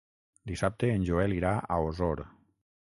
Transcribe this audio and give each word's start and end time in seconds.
Dissabte 0.51 0.89
en 0.93 1.05
Joel 1.11 1.37
irà 1.39 1.53
a 1.77 1.81
Osor. 1.91 2.27